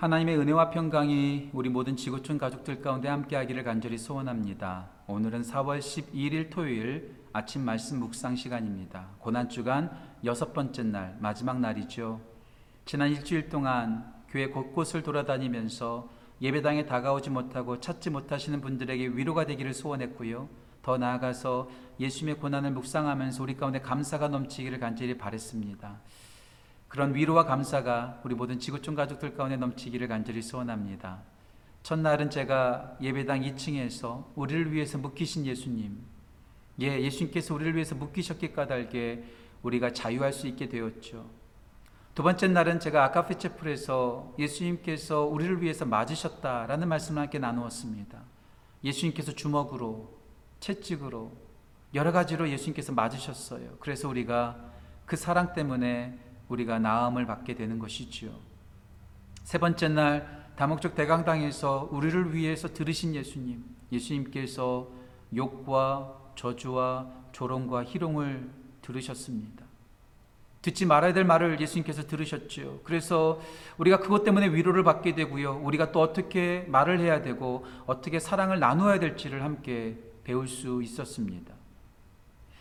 [0.00, 4.88] 하나님의 은혜와 평강이 우리 모든 지구촌 가족들 가운데 함께하기를 간절히 소원합니다.
[5.06, 9.08] 오늘은 4월 12일 토요일 아침 말씀 묵상 시간입니다.
[9.18, 9.90] 고난 주간
[10.24, 12.18] 여섯 번째 날 마지막 날이죠.
[12.86, 16.08] 지난 일주일 동안 교회 곳곳을 돌아다니면서
[16.40, 20.48] 예배당에 다가오지 못하고 찾지 못하시는 분들에게 위로가 되기를 소원했고요.
[20.80, 21.68] 더 나아가서
[22.00, 26.00] 예수님의 고난을 묵상하면서 우리 가운데 감사가 넘치기를 간절히 바랬습니다.
[26.90, 31.22] 그런 위로와 감사가 우리 모든 지구촌 가족들 가운데 넘치기를 간절히 소원합니다.
[31.84, 36.02] 첫날은 제가 예배당 2층에서 우리를 위해서 묶이신 예수님,
[36.80, 39.22] 예, 예수님께서 우리를 위해서 묶이셨기 까닭에
[39.62, 41.30] 우리가 자유할 수 있게 되었죠.
[42.16, 48.20] 두 번째 날은 제가 아카페 채플에서 예수님께서 우리를 위해서 맞으셨다라는 말씀을 함께 나누었습니다.
[48.82, 50.18] 예수님께서 주먹으로,
[50.58, 51.30] 채찍으로,
[51.94, 53.76] 여러 가지로 예수님께서 맞으셨어요.
[53.78, 54.72] 그래서 우리가
[55.06, 58.30] 그 사랑 때문에 우리가 나음을 받게 되는 것이지요.
[59.44, 64.88] 세 번째 날 다목적 대강당에서 우리를 위해서 들으신 예수님, 예수님께서
[65.34, 68.50] 욕과 저주와 조롱과 희롱을
[68.82, 69.64] 들으셨습니다.
[70.62, 72.80] 듣지 말아야 될 말을 예수님께서 들으셨죠.
[72.84, 73.40] 그래서
[73.78, 75.60] 우리가 그것 때문에 위로를 받게 되고요.
[75.62, 81.54] 우리가 또 어떻게 말을 해야 되고 어떻게 사랑을 나누어야 될지를 함께 배울 수 있었습니다.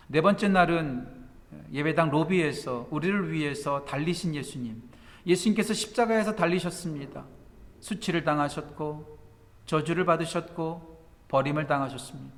[0.08, 1.19] 네 번째 날은
[1.72, 4.82] 예배당 로비에서 우리를 위해서 달리신 예수님.
[5.26, 7.26] 예수님께서 십자가에서 달리셨습니다.
[7.80, 9.20] 수치를 당하셨고
[9.66, 12.36] 저주를 받으셨고 버림을 당하셨습니다.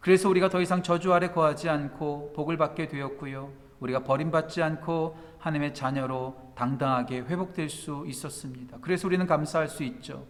[0.00, 3.52] 그래서 우리가 더 이상 저주 아래 거하지 않고 복을 받게 되었고요.
[3.80, 8.78] 우리가 버림받지 않고 하나님의 자녀로 당당하게 회복될 수 있었습니다.
[8.80, 10.26] 그래서 우리는 감사할 수 있죠.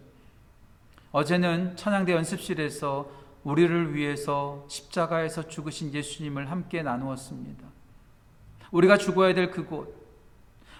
[1.11, 3.09] 어제는 찬양대 연습실에서
[3.43, 7.68] 우리를 위해서 십자가에서 죽으신 예수님을 함께 나누었습니다.
[8.71, 9.99] 우리가 죽어야 될 그곳,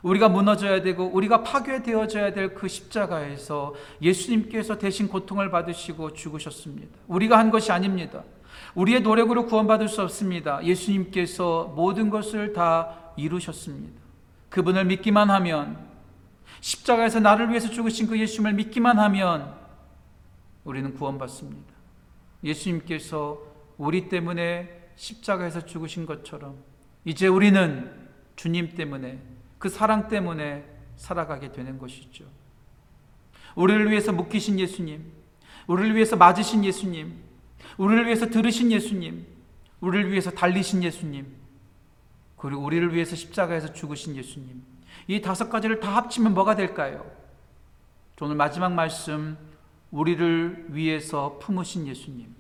[0.02, 6.88] 우리가 무너져야 되고 우리가 파괴되어져야 될 그 십자가에서 예수님께서 대신 고통을 받으시고 죽으셨습니다.
[7.08, 8.24] 우리가 한 것이 아닙니다.
[8.76, 10.64] 우리의 노력으로 구원받을 수 없습니다.
[10.64, 14.00] 예수님께서 모든 것을 다 이루셨습니다.
[14.50, 15.78] 그분을 믿기만 하면
[16.62, 19.54] 십자가에서 나를 위해서 죽으신 그 예수님을 믿기만 하면
[20.64, 21.74] 우리는 구원받습니다.
[22.44, 23.40] 예수님께서
[23.78, 26.58] 우리 때문에 십자가에서 죽으신 것처럼
[27.06, 27.92] 이제 우리는
[28.36, 29.20] 주님 때문에
[29.58, 30.66] 그 사랑 때문에
[30.96, 32.26] 살아가게 되는 것이죠.
[33.56, 35.12] 우리를 위해서 묶이신 예수님,
[35.68, 37.14] 우리를 위해서 맞으신 예수님,
[37.78, 39.26] 우리를 위해서 들으신 예수님,
[39.82, 41.26] 우리를 위해서 달리신 예수님,
[42.38, 44.64] 그리고 우리를 위해서 십자가에서 죽으신 예수님.
[45.08, 47.06] 이 다섯 가지를 다 합치면 뭐가 될까요?
[48.22, 49.38] 오늘 마지막 말씀,
[49.92, 52.39] 우리를 위해서 품으신 예수님.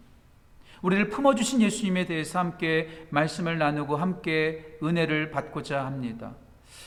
[0.81, 6.35] 우리를 품어주신 예수님에 대해서 함께 말씀을 나누고 함께 은혜를 받고자 합니다.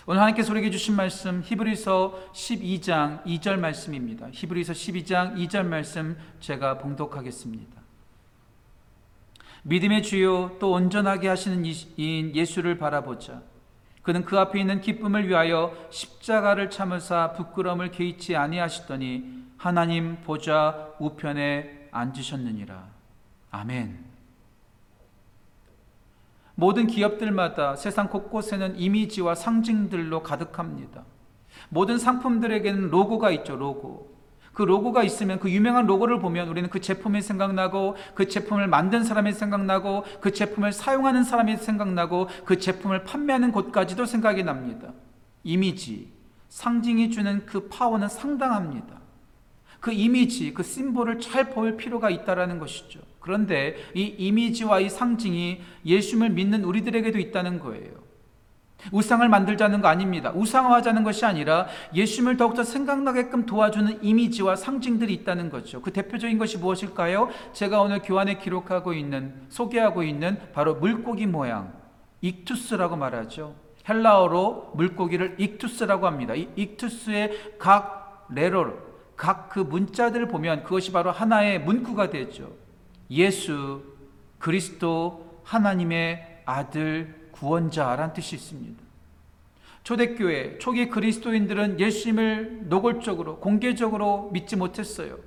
[0.07, 4.29] 오늘 하나님께서 우리에게 주신 말씀 히브리서 12장 2절 말씀입니다.
[4.33, 7.81] 히브리서 12장 2절 말씀 제가 봉독하겠습니다.
[9.65, 13.43] 믿음의 주요 또 온전하게 하시는 이인 예수를 바라보자.
[14.03, 22.92] 그는 그 앞에 있는 기쁨을 위하여 십자가를 참으사 부끄러움을 개의치 아니하시더니 하나님 보좌 우편에 앉으셨느니라.
[23.53, 23.99] 아멘.
[26.55, 31.05] 모든 기업들마다 세상 곳곳에는 이미지와 상징들로 가득합니다.
[31.69, 34.11] 모든 상품들에게는 로고가 있죠, 로고.
[34.53, 39.33] 그 로고가 있으면 그 유명한 로고를 보면 우리는 그 제품이 생각나고 그 제품을 만든 사람이
[39.33, 44.93] 생각나고 그 제품을 사용하는 사람이 생각나고 그 제품을 판매하는 곳까지도 생각이 납니다.
[45.43, 46.11] 이미지,
[46.49, 49.01] 상징이 주는 그 파워는 상당합니다.
[49.81, 53.01] 그 이미지, 그 심볼을 잘 보일 필요가 있다라는 것이죠.
[53.23, 58.03] 그런데 이 이미지와 이 상징이 예수님을 믿는 우리들에게도 있다는 거예요.
[58.91, 60.33] 우상을 만들자는 거 아닙니다.
[60.35, 65.81] 우상화하자는 것이 아니라 예수님을 더욱더 생각나게끔 도와주는 이미지와 상징들이 있다는 거죠.
[65.81, 67.29] 그 대표적인 것이 무엇일까요?
[67.53, 71.73] 제가 오늘 교환에 기록하고 있는, 소개하고 있는 바로 물고기 모양,
[72.23, 73.55] 익투스라고 말하죠.
[73.89, 76.35] 헬라어로 물고기를 익투스라고 합니다.
[76.35, 78.79] 이 익투스의 각 레롤,
[79.17, 82.62] 각 그 문자들을 보면 그것이 바로 하나의 문구가 되죠.
[83.13, 83.83] 예수
[84.39, 88.83] 그리스도 하나님의 아들 구원자란 뜻이 있습니다.
[89.85, 95.19] 초대교회 초기 그리스도인들은 예수님을 노골적으로 공개적으로 믿지 못했어요.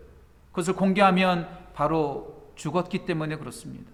[0.51, 3.91] 그것을 공개하면 바로 죽었기 때문에 그렇습니다.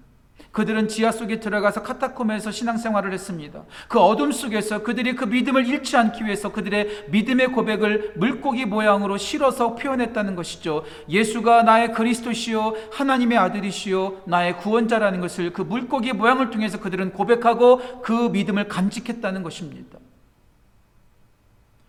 [0.51, 3.63] 그들은 지하 속에 들어가서 카타콤에서 신앙생활을 했습니다.
[3.87, 9.75] 그 어둠 속에서 그들이 그 믿음을 잃지 않기 위해서 그들의 믿음의 고백을 물고기 모양으로 실어서
[9.75, 10.83] 표현했다는 것이죠.
[11.07, 18.11] 예수가 나의 그리스도시요 하나님의 아들이시요 나의 구원자라는 것을 그 물고기 모양을 통해서 그들은 고백하고 그
[18.11, 19.99] 믿음을 간직했다는 것입니다.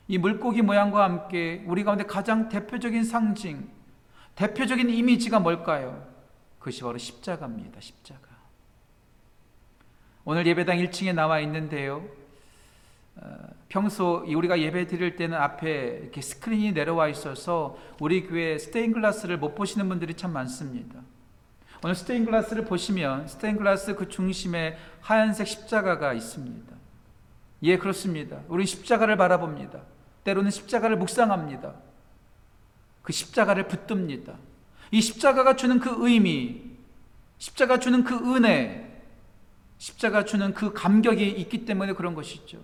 [0.07, 3.69] 이 물고기 모양과 함께 우리 가운데 가장 대표적인 상징,
[4.37, 6.07] 대표적인 이미지가 뭘까요?
[6.59, 7.81] 그것이 바로 십자가입니다.
[7.81, 8.22] 십자가.
[10.25, 12.05] 오늘 예배당 1층에 나와 있는데요.
[13.17, 13.37] 어,
[13.69, 19.89] 평소 우리가 예배 드릴 때는 앞에 이렇게 스크린이 내려와 있어서 우리 교회 스테인글라스를 못 보시는
[19.89, 21.01] 분들이 참 많습니다.
[21.83, 26.73] 오늘 스테인글라스를 보시면 스테인글라스 그 중심에 하얀색 십자가가 있습니다.
[27.65, 28.41] 예, 그렇습니다.
[28.47, 29.83] 우리 십자가를 바라봅니다.
[30.23, 31.75] 때로는 십자가를 묵상합니다.
[33.03, 34.35] 그 십자가를 붙듭니다.
[34.93, 36.63] 이 십자가가 주는 그 의미,
[37.39, 38.92] 십자가 주는 그 은혜,
[39.83, 42.59] 십자가 주는 그 감격이 있기 때문에 그런 것이죠.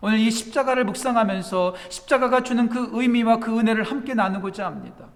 [0.00, 5.10] 오늘 이 십자가를 묵상하면서 십자가가 주는 그 의미와 그 은혜를 함께 나누고자 합니다.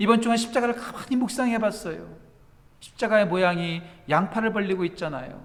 [0.00, 2.16] 이번 주간 십자가를 가만히 묵상해 봤어요.
[2.80, 5.40] 십자가의 모양이 양팔을 벌리고 있잖아요.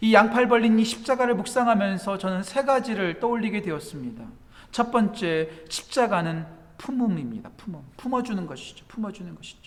[0.00, 4.24] 이 양팔 벌린 이 십자가를 묵상하면서 저는 세 가지를 떠올리게 되었습니다.
[4.72, 6.44] 첫 번째, 십자가는
[6.78, 7.50] 품음입니다.
[7.56, 7.80] 품음.
[7.96, 8.86] 품어주는 것이죠.
[8.88, 9.63] 품어주는 것이죠.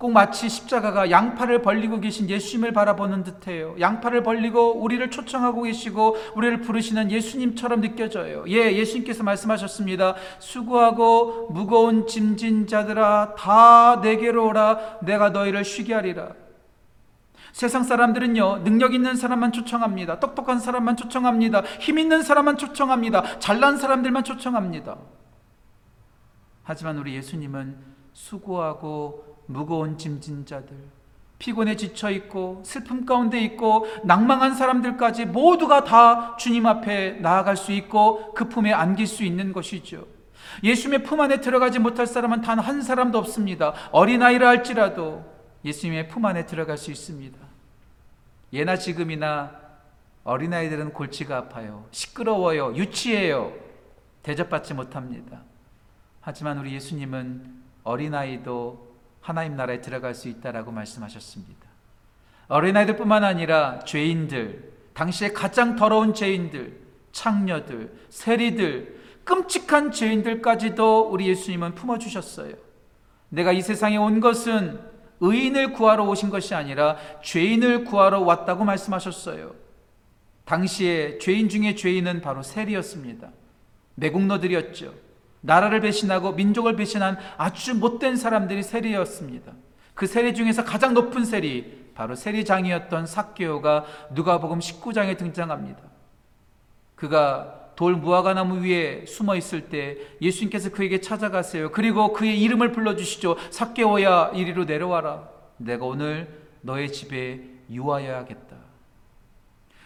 [0.00, 3.76] 꼭 마치 십자가가 양팔을 벌리고 계신 예수님을 바라보는 듯해요.
[3.78, 8.42] 양팔을 벌리고 우리를 초청하고 계시고 우리를 부르시는 예수님처럼 느껴져요.
[8.48, 10.14] 예, 예수님께서 말씀하셨습니다.
[10.38, 16.30] 수고하고 무거운 짐진 자들아 다 내게로 오라 내가 너희를 쉬게 하리라.
[17.52, 20.18] 세상 사람들은요, 능력 있는 사람만 초청합니다.
[20.18, 21.60] 똑똑한 사람만 초청합니다.
[21.78, 23.38] 힘 있는 사람만 초청합니다.
[23.38, 24.96] 잘난 사람들만 초청합니다.
[26.62, 27.76] 하지만 우리 예수님은
[28.14, 30.76] 수고하고 무거운 짐진 자들,
[31.38, 38.32] 피곤에 지쳐 있고 슬픔 가운데 있고 낭망한 사람들까지 모두가 다 주님 앞에 나아갈 수 있고
[38.34, 40.06] 그 품에 안길 수 있는 것이죠.
[40.62, 43.72] 예수님의 품 안에 들어가지 못할 사람은 단 한 사람도 없습니다.
[43.92, 45.24] 어린아이라 할지라도
[45.64, 47.38] 예수님의 품 안에 들어갈 수 있습니다.
[48.52, 49.58] 예나 지금이나
[50.24, 51.86] 어린아이들은 골치가 아파요.
[51.90, 52.74] 시끄러워요.
[52.76, 53.52] 유치해요.
[54.22, 55.40] 대접받지 못합니다.
[56.20, 58.89] 하지만 우리 예수님은 어린아이도
[59.20, 61.68] 하나님 나라에 들어갈 수 있다라고 말씀하셨습니다.
[62.48, 66.80] 어린아이들뿐만 아니라 죄인들, 당시에 가장 더러운 죄인들,
[67.12, 72.54] 창녀들, 세리들, 끔찍한 죄인들까지도 우리 예수님은 품어주셨어요.
[73.28, 74.80] 내가 이 세상에 온 것은
[75.20, 79.54] 의인을 구하러 오신 것이 아니라 죄인을 구하러 왔다고 말씀하셨어요.
[80.44, 83.30] 당시에 죄인 중에 죄인은 바로 세리였습니다.
[83.94, 85.09] 매국노들이었죠.
[85.40, 89.52] 나라를 배신하고 민족을 배신한 아주 못된 사람들이 세리였습니다.
[89.94, 95.80] 그 세리 중에서 가장 높은 세리, 바로 세리장이었던 삭개오가 누가복음 19장에 등장합니다.
[96.94, 101.70] 그가 돌 무화과 나무 위에 숨어 있을 때 예수님께서 그에게 찾아가세요.
[101.70, 103.36] 그리고 그의 이름을 불러주시죠.
[103.50, 105.28] 삭개오야 이리로 내려와라.
[105.56, 106.28] 내가 오늘
[106.60, 107.40] 너의 집에
[107.70, 108.59] 유하여야겠다.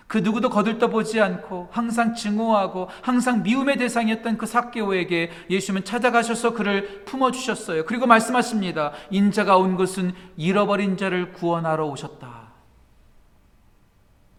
[0.07, 7.85] 그 누구도 거들떠보지 않고 항상 증오하고 항상 미움의 대상이었던 그 삭개오에게 예수님은 찾아가셔서 그를 품어주셨어요.
[7.87, 8.93] 그리고 말씀하십니다.
[9.11, 12.53] 인자가 온 것은 잃어버린 자를 구원하러 오셨다.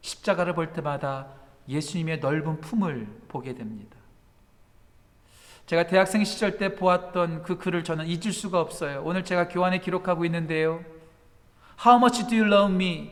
[0.02, 1.28] 십자가를 볼 때마다
[1.68, 3.98] 예수님의 넓은 품을 보게 됩니다.
[5.66, 9.02] 제가 대학생 시절 때 보았던 그 글을 저는 잊을 수가 없어요.
[9.04, 10.84] 오늘 제가 교환에 기록하고 있는데요.
[11.84, 13.12] How much do you love me?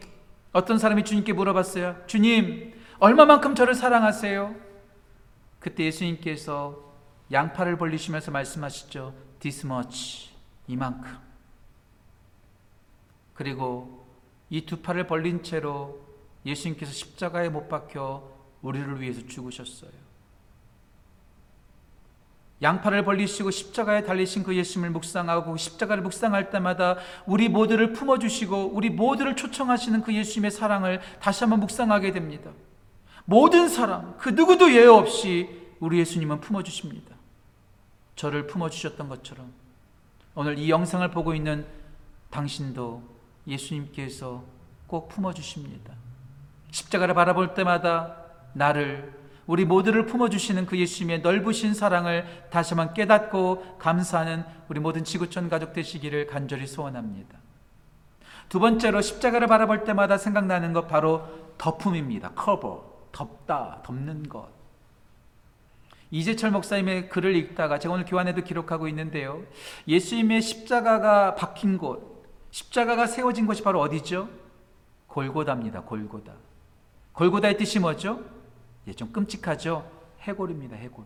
[0.53, 2.03] 어떤 사람이 주님께 물어봤어요.
[2.07, 4.55] 주님, 얼마만큼 저를 사랑하세요?
[5.59, 6.93] 그때 예수님께서
[7.31, 9.13] 양팔을 벌리시면서 말씀하시죠.
[9.39, 10.31] This much.
[10.67, 11.17] 이만큼.
[13.33, 14.05] 그리고
[14.49, 15.99] 이 두 팔을 벌린 채로
[16.45, 18.31] 예수님께서 십자가에 못 박혀
[18.61, 20.02] 우리를 위해서 죽으셨어요.
[22.63, 29.35] 양팔을 벌리시고 십자가에 달리신 그 예수님을 묵상하고 십자가를 묵상할 때마다 우리 모두를 품어주시고 우리 모두를
[29.35, 32.51] 초청하시는 그 예수님의 사랑을 다시 한번 묵상하게 됩니다.
[33.25, 37.13] 모든 사람, 그 누구도 예외 없이 우리 예수님은 품어주십니다.
[38.15, 39.51] 저를 품어주셨던 것처럼
[40.35, 41.65] 오늘 이 영상을 보고 있는
[42.29, 43.03] 당신도
[43.47, 44.43] 예수님께서
[44.87, 45.93] 꼭 품어주십니다.
[46.71, 48.15] 십자가를 바라볼 때마다
[48.53, 55.49] 나를 우리 모두를 품어주시는 그 예수님의 넓으신 사랑을 다시 한번 깨닫고 감사하는 우리 모든 지구촌
[55.49, 57.37] 가족 되시기를 간절히 소원합니다.
[58.49, 62.31] 두 번째로 십자가를 바라볼 때마다 생각나는 것 바로 덮음입니다.
[62.31, 64.49] 커버, 덮다, 덮는 것.
[66.11, 69.43] 이재철 목사님의 글을 읽다가 제가 오늘 교환에도 기록하고 있는데요.
[69.87, 74.29] 예수님의 십자가가 박힌 곳, 십자가가 세워진 곳이 바로 어디죠?
[75.07, 75.81] 골고다입니다.
[75.81, 76.33] 골고다.
[77.13, 78.23] 골고다의 뜻이 뭐죠?
[78.87, 79.89] 예, 좀 끔찍하죠?
[80.21, 81.05] 해골입니다, 해골.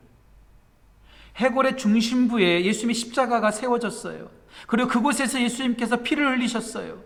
[1.35, 4.29] 해골의 중심부에 예수님의 십자가가 세워졌어요.
[4.65, 6.99] 그리고 그곳에서 예수님께서 피를 흘리셨어요.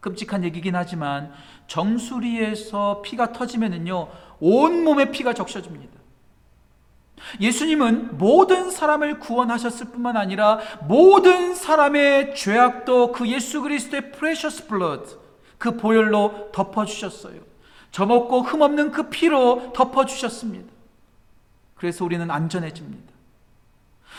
[0.00, 1.32] 끔찍한 얘기긴 하지만
[1.68, 4.08] 정수리에서 피가 터지면은요,
[4.40, 6.02] 온몸에 피가 적셔집니다.
[7.40, 15.18] 예수님은 모든 사람을 구원하셨을 뿐만 아니라 모든 사람의 죄악도 그 예수 그리스도의 precious blood
[15.58, 17.51] 그 보혈로 덮어 주셨어요.
[17.92, 20.72] 점없고 흠없는 그 피로 덮어 주셨습니다.
[21.76, 23.12] 그래서 우리는 안전해집니다.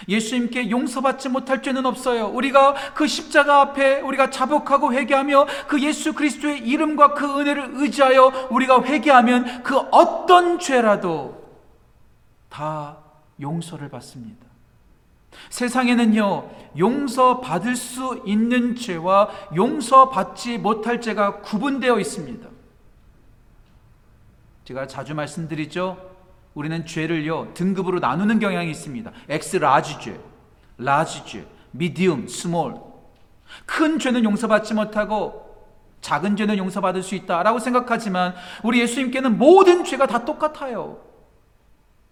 [0.08, 2.28] 예수님께 용서받지 못할 죄는 없어요.
[2.28, 8.84] 우리가 그 십자가 앞에 우리가 자복하고 회개하며 그 예수 그리스도의 이름과 그 은혜를 의지하여 우리가
[8.84, 11.44] 회개하면 그 어떤 죄라도
[12.50, 12.98] 다
[13.40, 14.46] 용서를 받습니다.
[15.50, 22.53] 세상에는요, 용서받을 수 있는 죄와 용서받지 못할 죄가 구분되어 있습니다.
[24.64, 26.12] 제가 자주 말씀드리죠.
[26.54, 29.12] 우리는 죄를요, 등급으로 나누는 경향이 있습니다.
[29.28, 30.20] X large 죄,
[30.78, 32.80] large 죄, medium, small.
[33.66, 35.44] 큰 죄는 용서받지 못하고
[36.02, 41.00] 작은 죄는 용서받을 수 있다라고 생각하지만 우리 예수님께는 모든 죄가 다 똑같아요.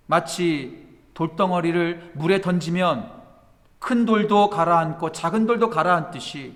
[0.08, 3.12] 마치 돌덩어리를 물에 던지면
[3.80, 6.56] 큰 돌도 가라앉고 작은 돌도 가라앉듯이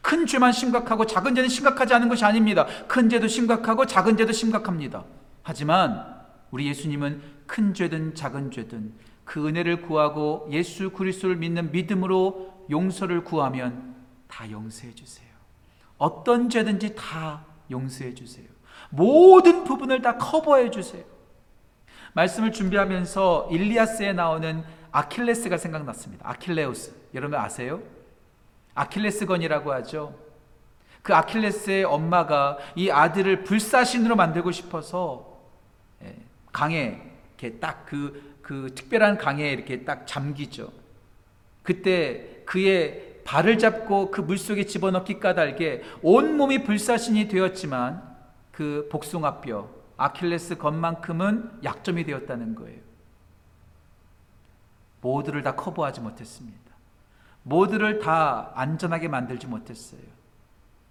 [0.00, 2.66] 큰 죄만 심각하고 작은 죄는 심각하지 않은 것이 아닙니다.
[2.86, 5.04] 큰 죄도 심각하고 작은 죄도 심각합니다.
[5.44, 13.22] 하지만 우리 예수님은 큰 죄든 작은 죄든 그 은혜를 구하고 예수 그리스도를 믿는 믿음으로 용서를
[13.24, 13.94] 구하면
[14.26, 15.28] 다 용서해 주세요.
[15.98, 18.46] 어떤 죄든지 다 용서해 주세요.
[18.90, 21.04] 모든 부분을 다 커버해 주세요.
[22.14, 26.28] 말씀을 준비하면서 일리아스에 나오는 아킬레스가 생각났습니다.
[26.28, 26.94] 아킬레우스.
[27.14, 27.82] 여러분 아세요?
[28.74, 30.14] 아킬레스건이라고 하죠.
[31.02, 35.33] 그 아킬레스의 엄마가 이 아들을 불사신으로 만들고 싶어서 예,
[36.54, 37.02] 강에
[37.36, 40.72] 이렇게 딱그그 특별한 강에 이렇게 딱 잠기죠.
[41.62, 48.14] 그때 그의 발을 잡고 그 물속에 집어넣기 까닭에 온 몸이 불사신이 되었지만
[48.52, 52.80] 그 복숭아뼈 아킬레스 건만큼은 약점이 되었다는 거예요.
[55.00, 56.58] 모두를 다 커버하지 못했습니다.
[57.42, 60.00] 모두를 다 안전하게 만들지 못했어요.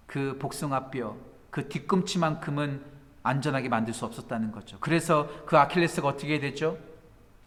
[0.06, 1.16] 그 복숭아뼈,
[1.50, 2.93] 그 뒤꿈치만큼은
[3.24, 4.78] 안전하게 만들 수 없었다는 거죠.
[4.80, 6.78] 그래서 그 아킬레스가 어떻게 되죠?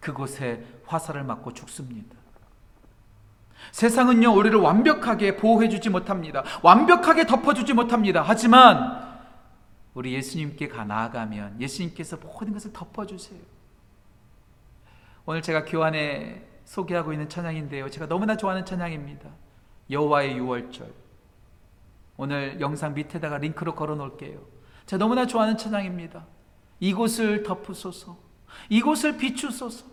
[0.00, 2.16] 그곳에 화살을 맞고 죽습니다.
[3.72, 6.44] 세상은요, 우리를 완벽하게 보호해주지 못합니다.
[6.62, 8.22] 완벽하게 덮어주지 못합니다.
[8.24, 9.04] 하지만
[9.94, 13.40] 우리 예수님께 가 나아가면 예수님께서 모든 것을 덮어주세요.
[15.24, 17.90] 오늘 제가 교환에 소개하고 있는 찬양인데요.
[17.90, 19.28] 제가 너무나 좋아하는 찬양입니다.
[19.90, 20.92] 여호와의 유월절.
[22.18, 24.55] 오늘 영상 밑에다가 링크로 걸어 놓을게요.
[24.86, 26.24] 제가 너무나 좋아하는 찬양입니다.
[26.80, 28.16] 이곳을 덮으소서.
[28.68, 29.84] 이곳을 비추소서.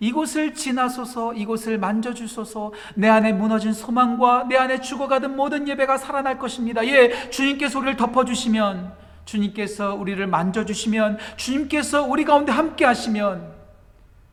[0.00, 1.34] 이곳을 지나소서.
[1.34, 2.72] 이곳을 만져주소서.
[2.94, 6.86] 내 안에 무너진 소망과 내 안에 죽어가던 모든 예배가 살아날 것입니다.
[6.86, 8.94] 예, 주님께서 우리를 덮어주시면,
[9.26, 13.54] 주님께서 우리를 만져주시면, 주님께서 우리 가운데 함께 하시면,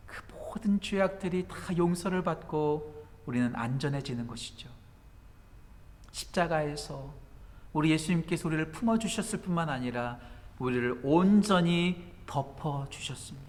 [0.05, 4.69] 그 모든 죄악들이 다 용서를 받고 우리는 안전해지는 것이죠.
[6.13, 7.13] 십자가에서
[7.73, 10.19] 우리 예수님께서 우리를 품어주셨을 뿐만 아니라
[10.59, 13.47] 우리를 온전히 덮어주셨습니다.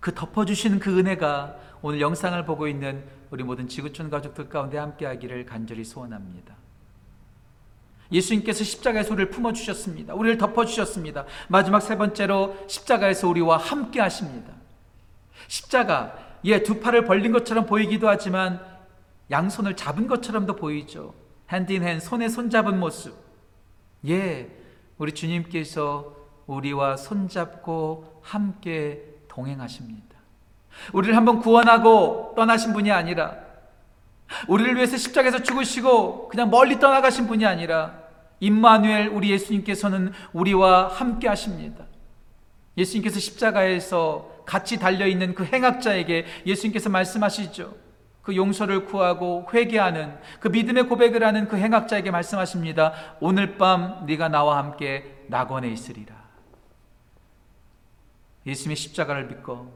[0.00, 5.84] 그 덮어주시는 그 은혜가 오늘 영상을 보고 있는 우리 모든 지구촌 가족들 가운데 함께하기를 간절히
[5.84, 6.54] 소원합니다.
[8.12, 10.14] 예수님께서 십자가에서 우리를 품어주셨습니다.
[10.14, 11.24] 우리를 덮어주셨습니다.
[11.48, 14.52] 마지막 세 번째로 십자가에서 우리와 함께 하십니다.
[15.48, 18.60] 십자가, 예, 두 팔을 벌린 것처럼 보이기도 하지만
[19.30, 21.14] 양손을 잡은 것처럼도 보이죠.
[21.50, 23.14] 핸드인핸 손에 손잡은 모습.
[24.06, 24.50] 예,
[24.98, 26.14] 우리 주님께서
[26.46, 30.16] 우리와 손잡고 함께 동행하십니다.
[30.92, 33.36] 우리를 한번 구원하고 떠나신 분이 아니라
[34.48, 37.98] 우리를 위해서 십자가에서 죽으시고 그냥 멀리 떠나가신 분이 아니라
[38.40, 41.84] 임마누엘 우리 예수님께서는 우리와 함께 하십니다.
[42.76, 47.85] 예수님께서 십자가에서 같이 달려 있는 그 행악자에게 예수님께서 말씀하시죠.
[48.26, 52.92] 그 용서를 구하고 회개하는 그 믿음의 고백을 하는 그 행악자에게 말씀하십니다.
[53.20, 56.12] 오늘 밤 네가 나와 함께 낙원에 있으리라.
[58.44, 59.72] 예수님의 십자가를 믿고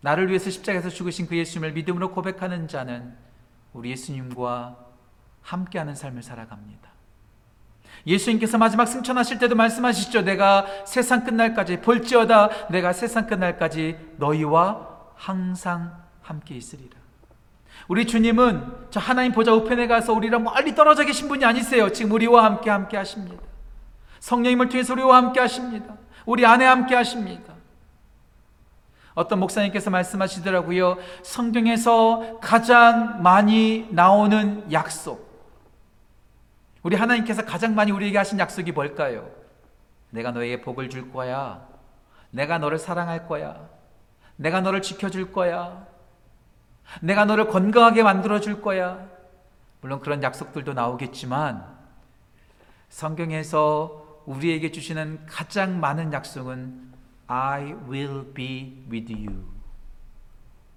[0.00, 3.14] 나를 위해서 십자가에서 죽으신 그 예수님을 믿음으로 고백하는 자는
[3.72, 4.76] 우리 예수님과
[5.42, 6.90] 함께하는 삶을 살아갑니다.
[8.08, 10.22] 예수님께서 마지막 승천하실 때도 말씀하시죠.
[10.22, 17.01] 내가 세상 끝날까지 볼지어다 내가 세상 끝날까지 너희와 항상 함께 있으리라.
[17.88, 21.90] 우리 주님은 저 하나님 보좌 우편에 가서 우리랑 멀리 떨어져 계신 분이 아니세요.
[21.92, 23.42] 지금 우리와 함께 함께 하십니다.
[24.20, 25.96] 성령님을 통해서 우리와 함께 하십니다.
[26.24, 27.52] 우리 안에 함께 하십니다.
[29.14, 30.96] 어떤 목사님께서 말씀하시더라고요.
[31.22, 35.30] 성경에서 가장 많이 나오는 약속.
[36.82, 39.28] 우리 하나님께서 가장 많이 우리에게 하신 약속이 뭘까요?
[40.10, 41.66] 내가 너에게 복을 줄 거야.
[42.30, 43.68] 내가 너를 사랑할 거야.
[44.36, 45.86] 내가 너를 지켜줄 거야.
[47.00, 49.08] 내가 너를 건강하게 만들어 줄 거야.
[49.80, 51.66] 물론 그런 약속들도 나오겠지만
[52.88, 56.92] 성경에서 우리에게 주시는 가장 많은 약속은
[57.26, 59.44] I will be with you.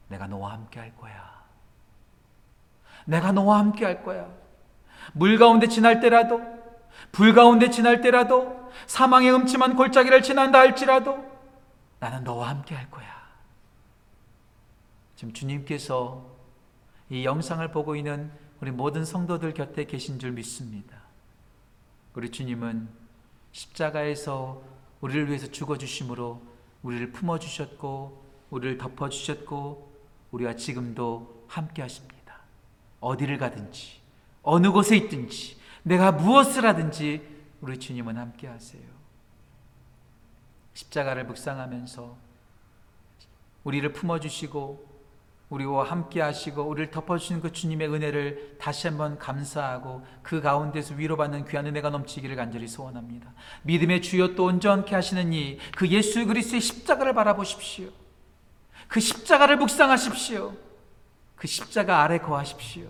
[0.08, 1.44] 내가 너와 함께 할 거야.
[3.06, 4.28] 내가 너와 함께 할 거야.
[5.14, 6.42] 물 가운데 지날 때라도,
[7.12, 11.24] 불 가운데 지날 때라도, 사망의 음침한 골짜기를 지난다 할지라도,
[12.00, 13.15] 나는 너와 함께 할 거야.
[15.26, 16.36] 지금 주님께서
[17.10, 21.02] 이 영상을 보고 있는 우리 모든 성도들 곁에 계신 줄 믿습니다.
[22.14, 22.88] 우리 주님은
[23.52, 24.62] 십자가에서
[25.02, 26.42] 우리를 위해서 죽어주심으로
[26.84, 29.92] 우리를 품어주셨고, 우리를 덮어주셨고,
[30.32, 32.42] 우리와 지금도 함께 하십니다.
[33.00, 34.02] 어디를 가든지,
[34.44, 37.28] 어느 곳에 있든지, 내가 무엇을 하든지,
[37.62, 38.84] 우리 주님은 함께 하세요.
[40.74, 42.16] 십자가를 묵상하면서
[43.64, 44.85] 우리를 품어주시고,
[45.56, 51.66] 우리와 함께 하시고 우리를 덮어주시는 그 주님의 은혜를 다시 한번 감사하고 그 가운데서 위로받는 귀한
[51.66, 53.34] 은혜가 넘치기를 간절히 소원합니다.
[53.64, 57.90] 믿음의 주여 또 온전케 하시는 이 그 예수 그리스도의 십자가를 바라보십시오.
[58.88, 60.54] 그 십자가를 묵상하십시오.
[61.36, 62.88] 그 십자가 아래 거하십시오.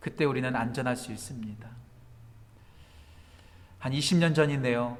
[0.00, 1.68] 그때 우리는 안전할 수 있습니다.
[3.78, 4.98] 한 20년 전인데요.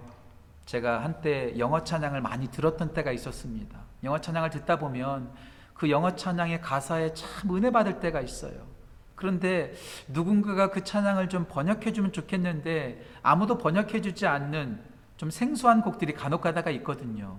[0.66, 3.78] 제가 한때 영어 찬양을 많이 들었던 때가 있었습니다.
[4.04, 5.32] 영어 찬양을 듣다 보면
[5.76, 8.76] 그 영어 찬양의 가사에 참 은혜 받을 때가 있어요.
[9.14, 9.74] 그런데
[10.08, 14.80] 누군가가 그 찬양을 좀 번역해 주면 좋겠는데 아무도 번역해 주지 않는
[15.16, 17.38] 좀 생소한 곡들이 간혹 가다가 있거든요.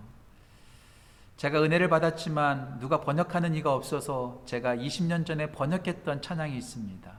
[1.37, 7.11] 제가 은혜를 받았지만 누가 번역하는 이가 없어서 제가 20년 전에 번역했던 찬양이 있습니다.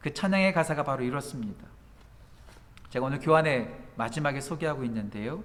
[0.00, 1.66] 그 찬양의 가사가 바로 이렇습니다.
[2.90, 5.42] 제가 오늘 교환의 마지막에 소개하고 있는데요.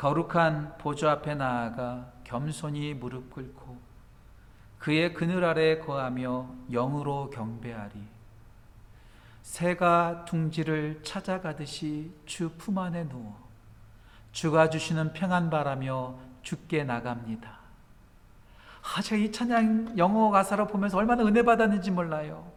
[0.00, 3.76] 거룩한 보좌 앞에 나아가 겸손히 무릎 꿇고
[4.78, 8.02] 그의 그늘 아래 거하며 영으로 경배하리.
[9.42, 13.46] 새가 둥지를 찾아가듯이 주 품 안에 누워
[14.32, 17.58] 주가 주시는 평안 바라며 죽게 나갑니다.
[18.82, 22.50] 아, 제가 이 찬양 영어 가사로 보면서 얼마나 은혜 받았는지 몰라요.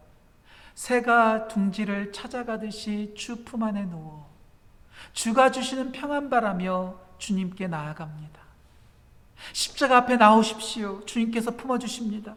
[0.74, 4.32] 새가 둥지를 찾아가듯이 주 품 안에 누워
[5.12, 8.38] 주가 주시는 평안 바라며 주님께 나아갑니다.
[9.54, 11.06] 십자가 앞에 나오십시오.
[11.06, 12.34] 주님께서 품어주십니다.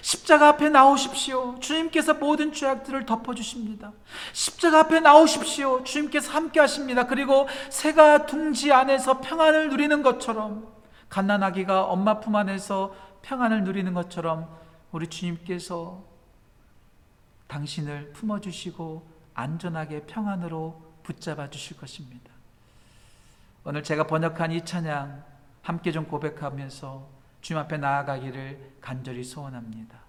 [0.00, 1.60] 십자가 앞에 나오십시오.
[1.60, 3.92] 주님께서 모든 죄악들을 덮어주십니다.
[4.32, 5.84] 십자가 앞에 나오십시오.
[5.84, 7.06] 주님께서 함께 하십니다.
[7.06, 10.66] 그리고 새가 둥지 안에서 평안을 누리는 것처럼,
[11.08, 14.48] 갓난아기가 엄마 품 안에서 평안을 누리는 것처럼,
[14.90, 16.02] 우리 주님께서
[17.46, 22.31] 당신을 품어주시고 안전하게 평안으로 붙잡아 주실 것입니다.
[23.64, 25.24] 오늘 제가 번역한 이 찬양
[25.62, 27.08] 함께 좀 고백하면서
[27.40, 30.02] 주님 앞에 나아가기를 간절히 소원합니다.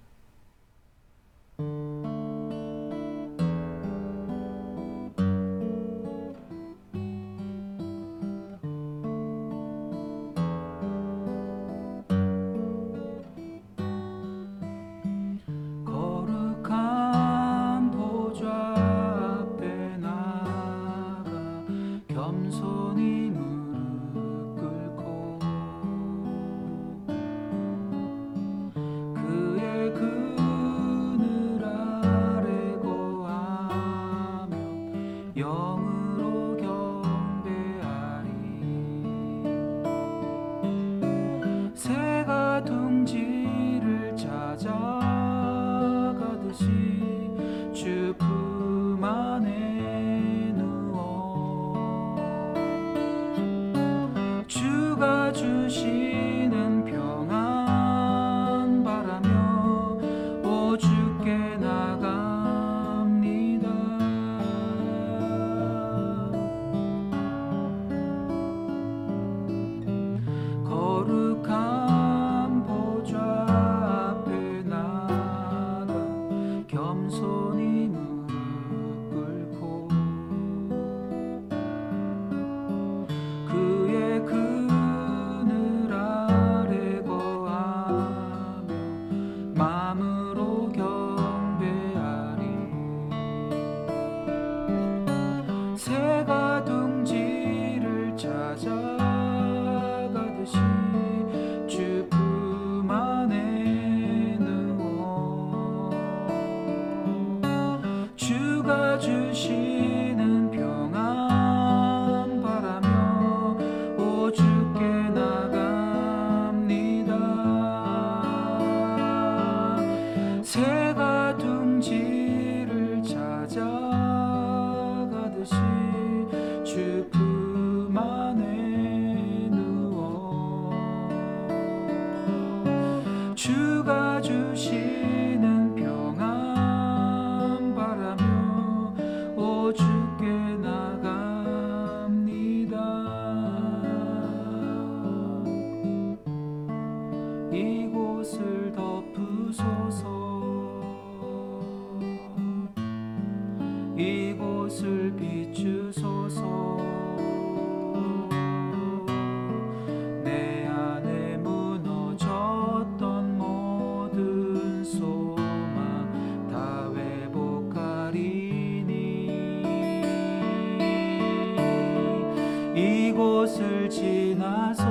[173.97, 174.82] 이곳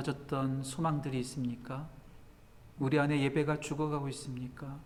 [0.00, 1.88] 무너졌던 소망들이 있습니까?
[2.78, 4.78] 우리 안에 예배가 죽어가고 있습니까?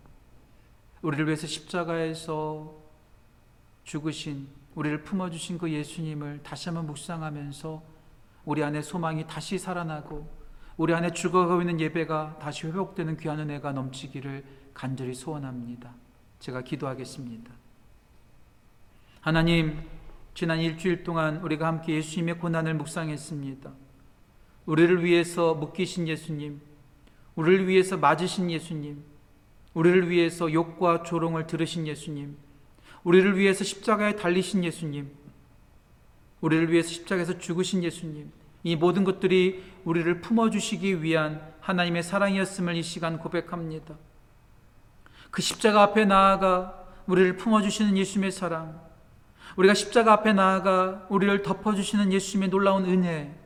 [1.01, 2.75] 우리를 위해서 십자가에서
[3.83, 7.83] 죽으신 우리를 품어주신 그 예수님을 다시 한번 묵상하면서
[8.45, 10.27] 우리 안에 소망이 다시 살아나고
[10.77, 15.93] 우리 안에 죽어가고 있는 예배가 다시 회복되는 귀한 은혜가 넘치기를 간절히 소원합니다.
[16.39, 17.51] 제가 기도하겠습니다.
[19.21, 19.81] 하나님,
[20.33, 23.84] 지난 일주일 동안 우리가 함께 예수님의 고난을 묵상했습니다.
[24.65, 26.59] 우리를 위해서 묶이신 예수님,
[27.35, 29.03] 우리를 위해서 맞으신 예수님,
[29.73, 32.35] 우리를 위해서 욕과 조롱을 들으신 예수님,
[33.03, 35.11] 우리를 위해서 십자가에 달리신 예수님,
[36.41, 38.31] 우리를 위해서 십자가에서 죽으신 예수님,
[38.63, 43.95] 이 모든 것들이 우리를 품어주시기 위한 하나님의 사랑이었음을 이 시간 고백합니다.
[45.29, 48.81] 그 십자가 앞에 나아가 우리를 품어주시는 예수님의 사랑,
[49.57, 53.44] 우리가 십자가 앞에 나아가 우리를 덮어주시는 예수님의 놀라운 은혜,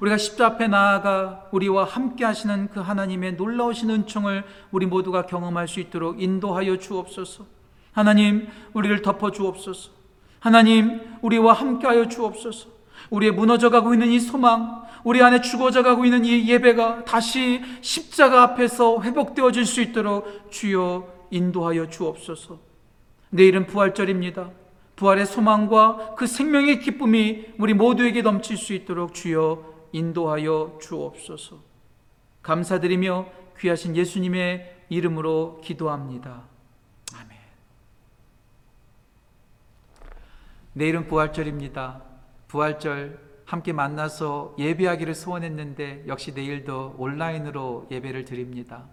[0.00, 5.80] 우리가 십자 앞에 나아가 우리와 함께 하시는 그 하나님의 놀라우신 은총을 우리 모두가 경험할 수
[5.80, 7.44] 있도록 인도하여 주옵소서.
[7.92, 9.90] 하나님, 우리를 덮어 주옵소서.
[10.40, 12.68] 하나님, 우리와 함께 하여 주옵소서.
[13.10, 18.42] 우리의 무너져 가고 있는 이 소망, 우리 안에 죽어져 가고 있는 이 예배가 다시 십자가
[18.42, 22.58] 앞에서 회복되어질 수 있도록 주여 인도하여 주옵소서.
[23.30, 24.50] 내일은 부활절입니다.
[24.96, 31.60] 부활의 소망과 그 생명의 기쁨이 우리 모두에게 넘칠 수 있도록 주여 인도하여 주옵소서.
[32.42, 33.26] 감사드리며
[33.58, 36.42] 귀하신 예수님의 이름으로 기도합니다.
[37.14, 37.38] 아멘.
[40.72, 42.02] 내일은 부활절입니다.
[42.48, 48.86] 부활절 함께 만나서 예배하기를 소원했는데 역시 내일도 온라인으로 예배를 드립니다.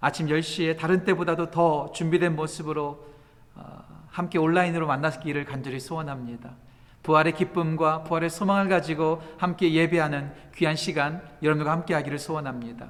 [0.00, 3.06] 아침 10시에 다른 때보다도 더 준비된 모습으로
[3.54, 6.54] 어, 함께 온라인으로 만나기를 간절히 소원합니다.
[7.10, 12.88] 부활의 기쁨과 부활의 소망을 가지고 함께 예배하는 귀한 시간 여러분과 함께 하기를 소원합니다.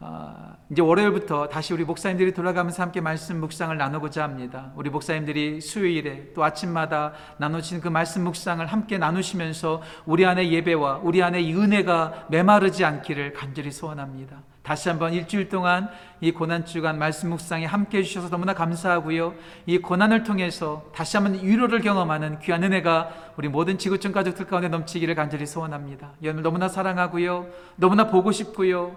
[0.00, 4.72] 아, 이제 월요일부터 다시 우리 목사님들이 돌아가면서 함께 말씀 묵상을 나누고자 합니다.
[4.76, 11.18] 우리 목사님들이 수요일에 또 아침마다 나누신 그 말씀 묵상을 함께 나누시면서 우리 안의 예배와 우리
[11.18, 14.42] 이 은혜가 메마르지 않기를 간절히 소원합니다.
[14.68, 15.88] 다시 한번 일주일 동안
[16.20, 19.34] 이 고난 주간 말씀 묵상에 함께 해주셔서 너무나 감사하고요.
[19.64, 25.14] 이 고난을 통해서 다시 한번 위로를 경험하는 귀한 은혜가 우리 모든 지구촌 가족들 가운데 넘치기를
[25.14, 26.12] 간절히 소원합니다.
[26.22, 27.46] 여러분 너무나 사랑하고요.
[27.76, 28.94] 너무나 보고 싶고요.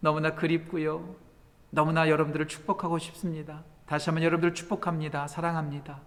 [0.00, 1.14] 너무나 그립고요.
[1.68, 3.64] 너무나 여러분들을 축복하고 싶습니다.
[3.84, 5.28] 다시 한번 여러분들을 축복합니다.
[5.28, 6.00] 사랑합니다.